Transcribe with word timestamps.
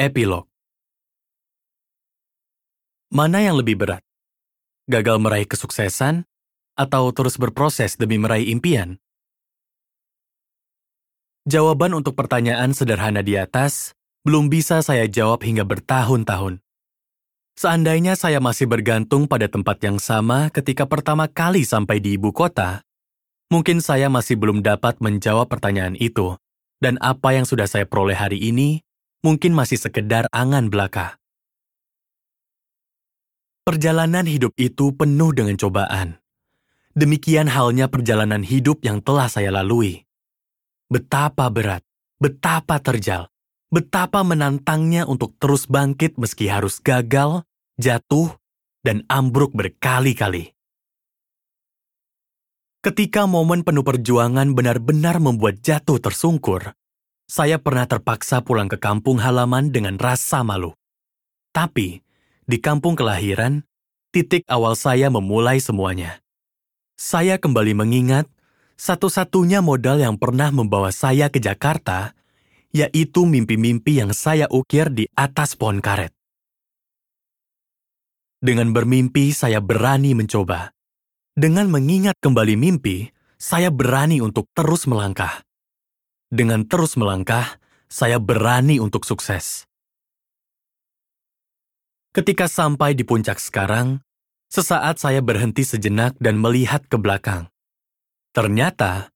Epilog 0.00 0.48
Mana 3.12 3.44
yang 3.44 3.60
lebih 3.60 3.76
berat? 3.76 4.00
Gagal 4.88 5.20
meraih 5.20 5.44
kesuksesan 5.44 6.24
atau 6.72 7.12
terus 7.12 7.36
berproses 7.36 8.00
demi 8.00 8.16
meraih 8.16 8.48
impian? 8.48 8.96
Jawaban 11.44 11.92
untuk 11.92 12.16
pertanyaan 12.16 12.72
sederhana 12.72 13.20
di 13.20 13.36
atas 13.36 13.92
belum 14.24 14.48
bisa 14.48 14.80
saya 14.80 15.04
jawab 15.04 15.44
hingga 15.44 15.68
bertahun-tahun. 15.68 16.64
Seandainya 17.60 18.16
saya 18.16 18.40
masih 18.40 18.72
bergantung 18.72 19.28
pada 19.28 19.44
tempat 19.44 19.76
yang 19.84 20.00
sama 20.00 20.48
ketika 20.48 20.88
pertama 20.88 21.28
kali 21.28 21.68
sampai 21.68 22.00
di 22.00 22.16
ibu 22.16 22.32
kota, 22.32 22.80
mungkin 23.52 23.84
saya 23.84 24.08
masih 24.08 24.40
belum 24.40 24.64
dapat 24.64 25.04
menjawab 25.04 25.52
pertanyaan 25.52 26.00
itu, 26.00 26.40
dan 26.80 26.96
apa 27.04 27.36
yang 27.36 27.44
sudah 27.44 27.68
saya 27.68 27.84
peroleh 27.84 28.16
hari 28.16 28.40
ini 28.40 28.80
mungkin 29.22 29.54
masih 29.54 29.78
sekedar 29.78 30.26
angan 30.34 30.68
belaka. 30.68 31.16
Perjalanan 33.62 34.26
hidup 34.26 34.50
itu 34.58 34.90
penuh 34.90 35.30
dengan 35.30 35.54
cobaan. 35.54 36.18
Demikian 36.98 37.46
halnya 37.46 37.86
perjalanan 37.86 38.42
hidup 38.42 38.82
yang 38.82 38.98
telah 39.00 39.30
saya 39.30 39.54
lalui. 39.54 40.02
Betapa 40.90 41.48
berat, 41.48 41.86
betapa 42.18 42.82
terjal, 42.82 43.30
betapa 43.72 44.26
menantangnya 44.26 45.08
untuk 45.08 45.38
terus 45.38 45.70
bangkit 45.70 46.18
meski 46.20 46.50
harus 46.50 46.82
gagal, 46.82 47.46
jatuh, 47.80 48.34
dan 48.82 49.06
ambruk 49.06 49.54
berkali-kali. 49.54 50.52
Ketika 52.82 53.30
momen 53.30 53.62
penuh 53.62 53.86
perjuangan 53.86 54.58
benar-benar 54.58 55.22
membuat 55.22 55.62
jatuh 55.62 56.02
tersungkur, 56.02 56.74
saya 57.32 57.56
pernah 57.56 57.88
terpaksa 57.88 58.44
pulang 58.44 58.68
ke 58.68 58.76
kampung 58.76 59.16
halaman 59.16 59.72
dengan 59.72 59.96
rasa 59.96 60.44
malu. 60.44 60.76
Tapi, 61.56 62.04
di 62.44 62.60
kampung 62.60 62.92
kelahiran, 62.92 63.64
titik 64.12 64.44
awal 64.52 64.76
saya 64.76 65.08
memulai 65.08 65.56
semuanya. 65.56 66.20
Saya 67.00 67.40
kembali 67.40 67.72
mengingat 67.72 68.28
satu-satunya 68.76 69.64
modal 69.64 70.04
yang 70.04 70.20
pernah 70.20 70.52
membawa 70.52 70.92
saya 70.92 71.32
ke 71.32 71.40
Jakarta, 71.40 72.12
yaitu 72.68 73.24
mimpi-mimpi 73.24 74.04
yang 74.04 74.12
saya 74.12 74.44
ukir 74.52 74.92
di 74.92 75.08
atas 75.16 75.56
pohon 75.56 75.80
karet. 75.80 76.12
Dengan 78.44 78.76
bermimpi, 78.76 79.32
saya 79.32 79.64
berani 79.64 80.12
mencoba. 80.12 80.76
Dengan 81.32 81.72
mengingat 81.72 82.20
kembali 82.20 82.60
mimpi, 82.60 83.08
saya 83.40 83.72
berani 83.72 84.20
untuk 84.20 84.52
terus 84.52 84.84
melangkah. 84.84 85.40
Dengan 86.32 86.64
terus 86.64 86.96
melangkah, 86.96 87.60
saya 87.92 88.16
berani 88.16 88.80
untuk 88.80 89.04
sukses. 89.04 89.68
Ketika 92.16 92.48
sampai 92.48 92.96
di 92.96 93.04
puncak 93.04 93.36
sekarang, 93.36 94.00
sesaat 94.48 94.96
saya 94.96 95.20
berhenti 95.20 95.60
sejenak 95.60 96.16
dan 96.16 96.40
melihat 96.40 96.88
ke 96.88 96.96
belakang. 96.96 97.52
Ternyata, 98.32 99.12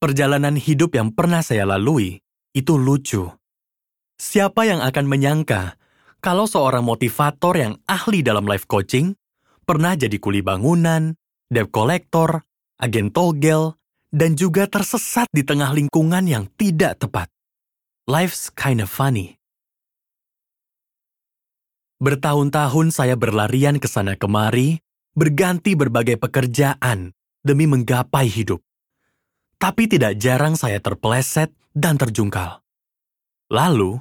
perjalanan 0.00 0.56
hidup 0.56 0.96
yang 0.96 1.12
pernah 1.12 1.44
saya 1.44 1.68
lalui 1.68 2.24
itu 2.56 2.80
lucu. 2.80 3.28
Siapa 4.16 4.64
yang 4.64 4.80
akan 4.80 5.04
menyangka 5.04 5.76
kalau 6.24 6.48
seorang 6.48 6.80
motivator 6.80 7.60
yang 7.60 7.76
ahli 7.84 8.24
dalam 8.24 8.48
life 8.48 8.64
coaching 8.64 9.12
pernah 9.68 9.92
jadi 10.00 10.16
kuli 10.16 10.40
bangunan, 10.40 11.12
debt 11.52 11.68
collector, 11.68 12.40
agen 12.80 13.12
togel, 13.12 13.76
dan 14.14 14.38
juga 14.38 14.70
tersesat 14.70 15.26
di 15.34 15.42
tengah 15.42 15.74
lingkungan 15.74 16.22
yang 16.30 16.46
tidak 16.54 17.02
tepat. 17.02 17.26
Life's 18.06 18.46
kind 18.54 18.78
of 18.78 18.86
funny. 18.86 19.42
Bertahun-tahun 21.98 22.94
saya 22.94 23.18
berlarian 23.18 23.82
ke 23.82 23.90
sana 23.90 24.14
kemari, 24.14 24.78
berganti 25.18 25.74
berbagai 25.74 26.14
pekerjaan 26.22 27.10
demi 27.42 27.66
menggapai 27.66 28.30
hidup. 28.30 28.62
Tapi 29.58 29.90
tidak 29.90 30.14
jarang 30.22 30.54
saya 30.54 30.78
terpeleset 30.78 31.50
dan 31.74 31.98
terjungkal. 31.98 32.62
Lalu, 33.50 33.98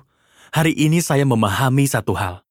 hari 0.54 0.78
ini 0.78 1.02
saya 1.02 1.26
memahami 1.26 1.90
satu 1.90 2.14
hal. 2.14 2.46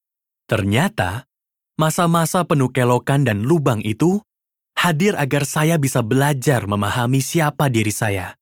Ternyata, 0.51 1.31
masa-masa 1.79 2.43
penuh 2.43 2.73
kelokan 2.73 3.23
dan 3.23 3.45
lubang 3.47 3.85
itu 3.85 4.25
hadir 4.83 5.15
agar 5.15 5.47
saya 5.47 5.79
bisa 5.79 6.03
belajar 6.03 6.67
memahami 6.67 7.23
siapa 7.23 7.71
diri 7.71 7.95
saya. 7.95 8.35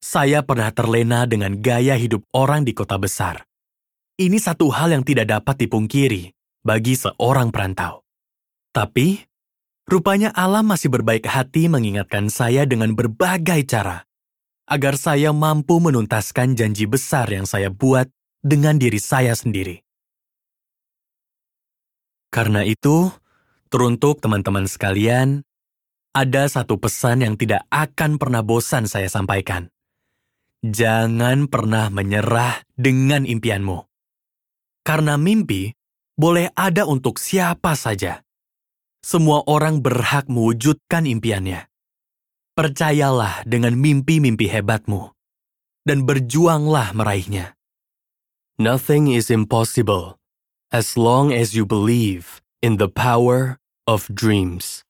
Saya 0.00 0.40
pernah 0.40 0.72
terlena 0.72 1.28
dengan 1.28 1.60
gaya 1.60 2.00
hidup 2.00 2.24
orang 2.32 2.64
di 2.64 2.72
kota 2.72 2.96
besar. 2.96 3.44
Ini 4.16 4.40
satu 4.40 4.72
hal 4.72 4.96
yang 4.96 5.04
tidak 5.04 5.28
dapat 5.28 5.60
dipungkiri 5.60 6.32
bagi 6.64 6.96
seorang 6.96 7.52
perantau. 7.52 8.00
Tapi, 8.72 9.20
rupanya 9.84 10.32
Allah 10.32 10.64
masih 10.64 10.88
berbaik 10.88 11.28
hati 11.28 11.68
mengingatkan 11.68 12.32
saya 12.32 12.64
dengan 12.64 12.96
berbagai 12.96 13.60
cara 13.68 14.08
agar 14.64 14.96
saya 14.96 15.36
mampu 15.36 15.76
menuntaskan 15.76 16.56
janji 16.56 16.88
besar 16.88 17.28
yang 17.28 17.44
saya 17.44 17.68
buat 17.68 18.08
dengan 18.40 18.80
diri 18.80 18.96
saya 18.96 19.36
sendiri. 19.36 19.84
Karena 22.32 22.64
itu, 22.64 23.10
teruntuk 23.68 24.22
teman-teman 24.22 24.70
sekalian, 24.70 25.42
ada 26.10 26.50
satu 26.50 26.78
pesan 26.82 27.22
yang 27.22 27.34
tidak 27.38 27.66
akan 27.70 28.18
pernah 28.18 28.42
bosan 28.42 28.90
saya 28.90 29.06
sampaikan. 29.06 29.70
Jangan 30.60 31.48
pernah 31.48 31.88
menyerah 31.88 32.66
dengan 32.74 33.24
impianmu. 33.24 33.86
Karena 34.84 35.16
mimpi 35.16 35.72
boleh 36.18 36.52
ada 36.52 36.84
untuk 36.84 37.16
siapa 37.16 37.72
saja. 37.78 38.20
Semua 39.00 39.40
orang 39.48 39.80
berhak 39.80 40.28
mewujudkan 40.28 41.08
impiannya. 41.08 41.64
Percayalah 42.52 43.48
dengan 43.48 43.72
mimpi-mimpi 43.80 44.44
hebatmu 44.52 45.16
dan 45.88 46.04
berjuanglah 46.04 46.92
meraihnya. 46.92 47.56
Nothing 48.60 49.08
is 49.08 49.32
impossible 49.32 50.20
as 50.68 51.00
long 51.00 51.32
as 51.32 51.56
you 51.56 51.64
believe 51.64 52.44
in 52.60 52.76
the 52.76 52.92
power 52.92 53.56
of 53.88 54.04
dreams. 54.12 54.84